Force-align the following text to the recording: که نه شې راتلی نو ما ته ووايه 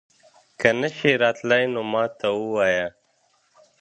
که 0.59 0.69
نه 0.79 0.89
شې 0.97 1.11
راتلی 1.23 1.63
نو 1.73 1.81
ما 1.91 2.03
ته 2.19 2.27
ووايه 2.39 2.87